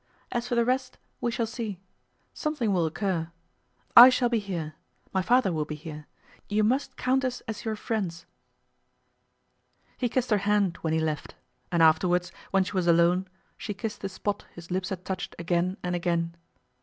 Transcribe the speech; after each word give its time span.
As 0.31 0.47
for 0.47 0.55
the 0.55 0.65
rest, 0.65 0.97
we 1.19 1.29
shall 1.29 1.45
see. 1.45 1.79
Something 2.33 2.73
will 2.73 2.87
occur. 2.87 3.29
I 3.95 4.09
shall 4.09 4.29
be 4.29 4.39
here. 4.39 4.73
My 5.13 5.21
father 5.21 5.53
will 5.53 5.63
be 5.63 5.75
here. 5.75 6.07
You 6.49 6.63
must 6.63 6.97
count 6.97 7.23
us 7.23 7.41
as 7.41 7.65
your 7.65 7.75
friends.' 7.75 8.25
He 9.99 10.09
kissed 10.09 10.31
her 10.31 10.39
hand 10.39 10.77
when 10.77 10.93
he 10.93 10.99
left, 10.99 11.35
and 11.71 11.83
afterwards, 11.83 12.31
when 12.49 12.63
she 12.63 12.73
was 12.73 12.87
alone, 12.87 13.27
she 13.59 13.75
kissed 13.75 14.01
the 14.01 14.09
spot 14.09 14.47
his 14.55 14.71
lips 14.71 14.89
had 14.89 15.05
touched 15.05 15.35
again 15.37 15.77
and 15.83 15.95
again. 15.95 16.35